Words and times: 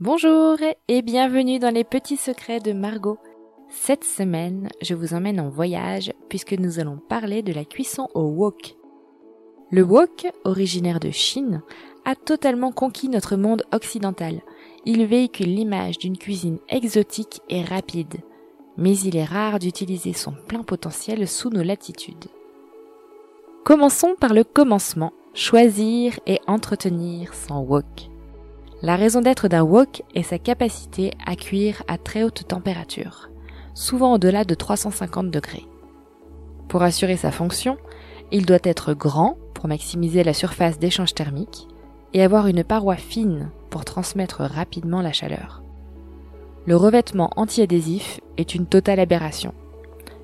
Bonjour 0.00 0.58
et 0.86 1.02
bienvenue 1.02 1.58
dans 1.58 1.74
les 1.74 1.82
petits 1.82 2.16
secrets 2.16 2.60
de 2.60 2.72
Margot. 2.72 3.18
Cette 3.68 4.04
semaine, 4.04 4.68
je 4.80 4.94
vous 4.94 5.12
emmène 5.12 5.40
en 5.40 5.48
voyage 5.48 6.12
puisque 6.28 6.52
nous 6.52 6.78
allons 6.78 6.98
parler 7.08 7.42
de 7.42 7.52
la 7.52 7.64
cuisson 7.64 8.06
au 8.14 8.22
wok. 8.22 8.76
Le 9.72 9.82
wok, 9.82 10.28
originaire 10.44 11.00
de 11.00 11.10
Chine, 11.10 11.62
a 12.04 12.14
totalement 12.14 12.70
conquis 12.70 13.08
notre 13.08 13.34
monde 13.34 13.64
occidental. 13.72 14.40
Il 14.84 15.04
véhicule 15.04 15.52
l'image 15.52 15.98
d'une 15.98 16.16
cuisine 16.16 16.60
exotique 16.68 17.40
et 17.48 17.64
rapide, 17.64 18.18
mais 18.76 18.96
il 18.96 19.16
est 19.16 19.24
rare 19.24 19.58
d'utiliser 19.58 20.12
son 20.12 20.30
plein 20.46 20.62
potentiel 20.62 21.26
sous 21.26 21.50
nos 21.50 21.64
latitudes. 21.64 22.28
Commençons 23.64 24.14
par 24.14 24.32
le 24.32 24.44
commencement, 24.44 25.12
choisir 25.34 26.20
et 26.24 26.38
entretenir 26.46 27.34
son 27.34 27.62
wok. 27.62 28.10
La 28.80 28.94
raison 28.94 29.20
d'être 29.20 29.48
d'un 29.48 29.64
wok 29.64 30.02
est 30.14 30.22
sa 30.22 30.38
capacité 30.38 31.10
à 31.26 31.34
cuire 31.34 31.82
à 31.88 31.98
très 31.98 32.22
haute 32.22 32.46
température, 32.46 33.28
souvent 33.74 34.14
au-delà 34.14 34.44
de 34.44 34.54
350 34.54 35.32
degrés. 35.32 35.66
Pour 36.68 36.82
assurer 36.82 37.16
sa 37.16 37.32
fonction, 37.32 37.76
il 38.30 38.46
doit 38.46 38.58
être 38.62 38.94
grand 38.94 39.36
pour 39.54 39.66
maximiser 39.66 40.22
la 40.22 40.32
surface 40.32 40.78
d'échange 40.78 41.12
thermique 41.12 41.66
et 42.14 42.22
avoir 42.22 42.46
une 42.46 42.62
paroi 42.62 42.94
fine 42.94 43.50
pour 43.68 43.84
transmettre 43.84 44.42
rapidement 44.42 45.02
la 45.02 45.12
chaleur. 45.12 45.62
Le 46.64 46.76
revêtement 46.76 47.30
antiadhésif 47.34 48.20
est 48.36 48.54
une 48.54 48.66
totale 48.66 49.00
aberration, 49.00 49.54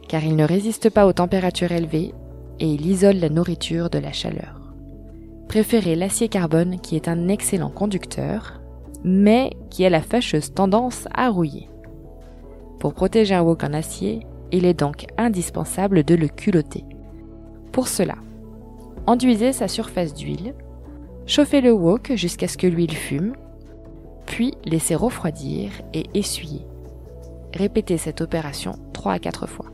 car 0.07 0.23
il 0.23 0.37
ne 0.37 0.45
résiste 0.45 0.91
pas 0.91 1.07
aux 1.07 1.13
températures 1.13 1.73
élevées 1.73 2.15
et 2.61 2.69
il 2.69 2.87
isole 2.87 3.17
la 3.17 3.31
nourriture 3.31 3.91
de 3.91 3.99
la 3.99 4.13
chaleur. 4.13 4.64
Préférez 5.55 5.95
l'acier 5.95 6.27
carbone 6.27 6.81
qui 6.81 6.97
est 6.97 7.07
un 7.07 7.29
excellent 7.29 7.71
conducteur, 7.71 8.61
mais 9.05 9.53
qui 9.71 9.87
a 9.87 9.89
la 9.89 10.03
fâcheuse 10.03 10.53
tendance 10.53 11.07
à 11.15 11.29
rouiller. 11.29 11.69
Pour 12.81 12.93
protéger 12.93 13.37
un 13.37 13.43
wok 13.43 13.63
en 13.63 13.73
acier, 13.73 14.27
il 14.51 14.65
est 14.65 14.75
donc 14.75 15.07
indispensable 15.17 16.03
de 16.03 16.17
le 16.17 16.27
culotter. 16.27 16.85
Pour 17.71 17.87
cela, 17.87 18.17
enduisez 19.07 19.53
sa 19.53 19.69
surface 19.69 20.13
d'huile, 20.13 20.57
chauffez 21.25 21.61
le 21.61 21.71
wok 21.71 22.11
jusqu'à 22.17 22.49
ce 22.49 22.59
que 22.59 22.67
l'huile 22.67 22.97
fume, 22.97 23.35
puis 24.27 24.55
laissez 24.65 24.97
refroidir 24.97 25.71
et 25.93 26.07
essuyer. 26.15 26.67
Répétez 27.55 27.97
cette 27.97 28.23
opération 28.23 28.73
3 28.93 29.13
à 29.13 29.19
4 29.21 29.47
fois. 29.47 29.67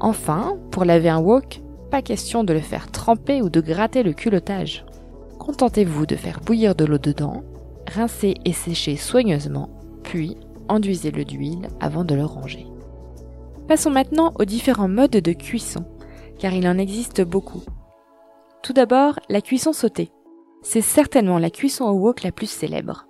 Enfin, 0.00 0.56
pour 0.70 0.86
laver 0.86 1.10
un 1.10 1.20
wok, 1.20 1.60
question 2.02 2.44
de 2.44 2.52
le 2.52 2.60
faire 2.60 2.90
tremper 2.90 3.42
ou 3.42 3.50
de 3.50 3.60
gratter 3.60 4.02
le 4.02 4.12
culottage. 4.12 4.84
Contentez-vous 5.38 6.06
de 6.06 6.16
faire 6.16 6.40
bouillir 6.40 6.74
de 6.74 6.84
l'eau 6.84 6.98
dedans, 6.98 7.42
rincez 7.88 8.34
et 8.44 8.52
séchez 8.52 8.96
soigneusement, 8.96 9.68
puis 10.02 10.36
enduisez-le 10.68 11.24
d'huile 11.24 11.68
avant 11.80 12.04
de 12.04 12.14
le 12.14 12.24
ranger. 12.24 12.66
Passons 13.68 13.90
maintenant 13.90 14.32
aux 14.38 14.44
différents 14.44 14.88
modes 14.88 15.10
de 15.10 15.32
cuisson, 15.32 15.84
car 16.38 16.52
il 16.52 16.68
en 16.68 16.78
existe 16.78 17.22
beaucoup. 17.22 17.62
Tout 18.62 18.72
d'abord, 18.72 19.18
la 19.28 19.40
cuisson 19.40 19.72
sautée. 19.72 20.10
C'est 20.62 20.80
certainement 20.80 21.38
la 21.38 21.50
cuisson 21.50 21.84
au 21.84 21.92
wok 21.92 22.22
la 22.22 22.32
plus 22.32 22.50
célèbre. 22.50 23.06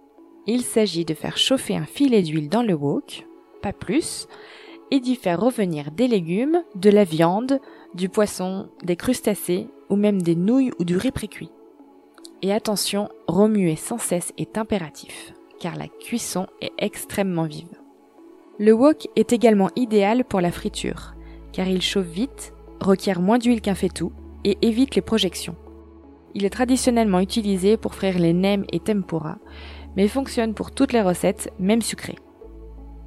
Il 0.47 0.63
s'agit 0.63 1.05
de 1.05 1.15
faire 1.15 1.37
chauffer 1.37 1.77
un 1.77 1.87
filet 1.87 2.23
d'huile 2.23 2.49
dans 2.49 2.63
le 2.63 2.75
wok, 2.75 3.27
pas 3.63 3.73
plus, 3.73 4.27
et 4.91 5.01
d'y 5.01 5.17
faire 5.17 5.41
revenir 5.41 5.91
des 5.91 6.09
légumes, 6.09 6.63
de 6.75 6.91
la 6.91 7.05
viande, 7.05 7.61
du 7.95 8.09
poisson, 8.09 8.69
des 8.83 8.97
crustacés 8.97 9.69
ou 9.91 9.97
même 9.97 10.23
des 10.23 10.37
nouilles 10.37 10.73
ou 10.79 10.85
du 10.85 10.97
riz 10.97 11.13
précuit. 11.13 11.51
Et 12.43 12.53
attention, 12.53 13.09
remuer 13.27 13.77
sans 13.77 13.99
cesse 13.99 14.33
est 14.37 14.59
impératif, 14.59 15.33
car 15.61 15.77
la 15.77 15.89
cuisson 15.89 16.47
est 16.61 16.73
extrêmement 16.79 17.45
vive. 17.47 17.79
Le 18.59 18.73
wok 18.73 19.09
est 19.17 19.33
également 19.33 19.71
idéal 19.77 20.25
pour 20.25 20.41
la 20.41 20.53
friture, 20.53 21.15
car 21.53 21.67
il 21.69 21.83
chauffe 21.83 22.07
vite, 22.07 22.53
requiert 22.81 23.21
moins 23.21 23.39
d'huile 23.39 23.61
qu'un 23.61 23.75
faitout 23.75 24.13
et 24.45 24.59
évite 24.63 24.95
les 24.95 25.03
projections. 25.03 25.57
Il 26.35 26.45
est 26.45 26.51
traditionnellement 26.51 27.21
utilisé 27.21 27.77
pour 27.77 27.95
frire 27.95 28.19
les 28.19 28.33
nems 28.33 28.65
et 28.73 28.81
tempura, 28.81 29.39
mais 29.97 30.09
fonctionne 30.09 30.55
pour 30.55 30.73
toutes 30.73 30.93
les 30.93 31.03
recettes, 31.03 31.53
même 31.59 31.83
sucrées. 31.83 32.19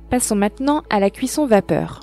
Passons 0.10 0.38
maintenant 0.38 0.84
à 0.90 1.02
la 1.02 1.10
cuisson 1.10 1.46
vapeur. 1.46 2.00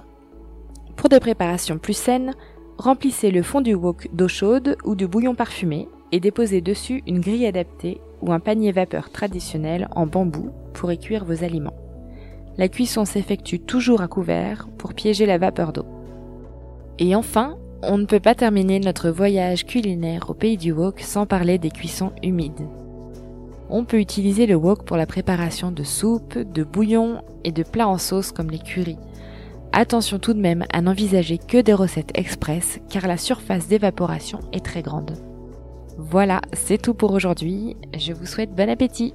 Pour 0.94 1.08
des 1.08 1.20
préparations 1.20 1.78
plus 1.78 1.96
saines, 1.96 2.34
remplissez 2.76 3.30
le 3.30 3.42
fond 3.42 3.62
du 3.62 3.72
wok 3.72 4.08
d'eau 4.12 4.28
chaude 4.28 4.76
ou 4.84 4.94
de 4.94 5.06
bouillon 5.06 5.34
parfumé 5.34 5.88
et 6.12 6.20
déposez 6.20 6.60
dessus 6.60 7.02
une 7.06 7.20
grille 7.20 7.46
adaptée 7.46 8.02
ou 8.20 8.30
un 8.30 8.40
panier 8.40 8.72
vapeur 8.72 9.10
traditionnel 9.10 9.88
en 9.96 10.06
bambou 10.06 10.50
pour 10.74 10.92
y 10.92 10.98
cuire 10.98 11.24
vos 11.24 11.42
aliments. 11.44 11.72
La 12.58 12.68
cuisson 12.68 13.06
s'effectue 13.06 13.60
toujours 13.60 14.02
à 14.02 14.06
couvert 14.06 14.68
pour 14.76 14.92
piéger 14.92 15.24
la 15.24 15.38
vapeur 15.38 15.72
d'eau. 15.72 15.86
Et 16.98 17.16
enfin, 17.16 17.56
on 17.82 17.96
ne 17.96 18.04
peut 18.04 18.20
pas 18.20 18.34
terminer 18.34 18.80
notre 18.80 19.08
voyage 19.08 19.64
culinaire 19.64 20.28
au 20.28 20.34
pays 20.34 20.58
du 20.58 20.72
wok 20.72 21.00
sans 21.00 21.24
parler 21.24 21.56
des 21.56 21.70
cuissons 21.70 22.12
humides. 22.22 22.68
On 23.70 23.84
peut 23.84 23.98
utiliser 23.98 24.46
le 24.46 24.54
wok 24.54 24.84
pour 24.84 24.96
la 24.96 25.06
préparation 25.06 25.72
de 25.72 25.82
soupes, 25.82 26.38
de 26.38 26.64
bouillons 26.64 27.22
et 27.44 27.52
de 27.52 27.62
plats 27.62 27.88
en 27.88 27.98
sauce 27.98 28.30
comme 28.30 28.50
les 28.50 28.58
currys. 28.58 28.98
Attention 29.72 30.18
tout 30.18 30.34
de 30.34 30.40
même 30.40 30.64
à 30.72 30.80
n'envisager 30.80 31.38
que 31.38 31.60
des 31.60 31.72
recettes 31.72 32.12
express 32.14 32.78
car 32.88 33.06
la 33.06 33.16
surface 33.16 33.66
d'évaporation 33.66 34.40
est 34.52 34.64
très 34.64 34.82
grande. 34.82 35.18
Voilà, 35.98 36.40
c'est 36.52 36.80
tout 36.80 36.94
pour 36.94 37.12
aujourd'hui. 37.12 37.76
Je 37.96 38.12
vous 38.12 38.26
souhaite 38.26 38.54
bon 38.54 38.68
appétit. 38.68 39.14